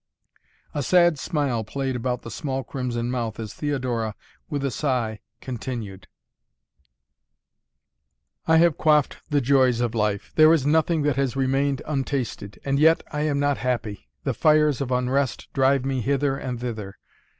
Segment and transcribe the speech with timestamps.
[0.73, 4.15] A sad smile played about the small crimson mouth as Theodora,
[4.49, 6.07] with a sigh, continued:
[8.47, 10.31] "I have quaffed the joys of life.
[10.35, 12.57] There is nothing that has remained untasted.
[12.65, 14.09] And yet I am not happy.
[14.23, 16.97] The fires of unrest drive me hither and thither.